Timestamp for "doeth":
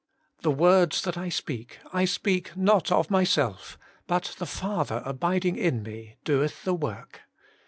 6.23-6.63